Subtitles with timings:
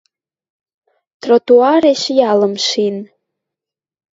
[1.21, 2.01] Тротуареш
[2.31, 2.95] ялым шин.